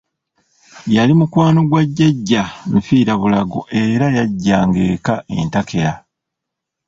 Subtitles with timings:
[0.95, 2.43] Yali mukwano gwa Jjajja
[2.75, 5.93] nfiirabulago era yajjanga eka entakera.